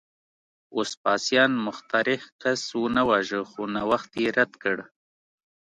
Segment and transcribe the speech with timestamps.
[0.77, 4.77] وسپاسیان مخترع کس ونه واژه، خو نوښت یې رد کړ